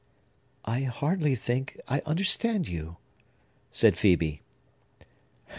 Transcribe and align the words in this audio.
"I 0.65 0.81
hardly 0.85 1.35
think 1.35 1.79
I 1.87 1.99
understand 2.07 2.67
you," 2.67 2.97
said 3.71 3.93
Phœbe. 3.93 4.39